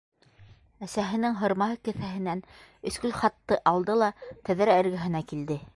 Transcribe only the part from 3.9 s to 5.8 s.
ла тәҙрә эргәһенә килде.